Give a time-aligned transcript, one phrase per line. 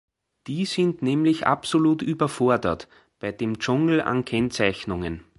[0.47, 2.87] Die sind nämlich absolut überfordert
[3.19, 5.23] bei dem Dschungel an Kennzeichnungen.